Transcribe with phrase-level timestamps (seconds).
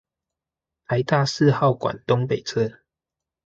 [0.87, 2.79] 臺大四號館東北側